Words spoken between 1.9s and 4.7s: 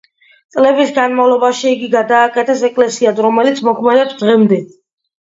გადააკეთეს ეკლესიად, რომელიც მოქმედებს დღემდე.